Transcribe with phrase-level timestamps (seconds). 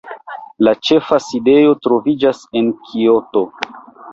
[0.67, 3.45] La ĉefa sidejo troviĝas en Kioto.